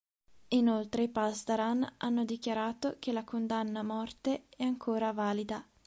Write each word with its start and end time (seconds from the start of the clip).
Inoltre 0.47 1.03
i 1.03 1.09
Pasdaran 1.09 1.87
hanno 1.97 2.25
dichiarato 2.25 2.95
che 2.97 3.11
la 3.11 3.23
condanna 3.23 3.81
a 3.81 3.83
morte 3.83 4.45
è 4.49 4.63
ancora 4.63 5.11
valida. 5.13 5.63